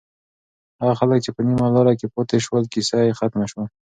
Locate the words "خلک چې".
0.99-1.31